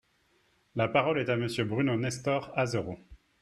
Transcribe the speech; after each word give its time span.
La 0.73 0.87
parole 0.87 1.19
est 1.19 1.29
à 1.29 1.37
Monsieur 1.37 1.63
Bruno 1.63 1.95
Nestor 1.95 2.51
Azerot. 2.55 2.97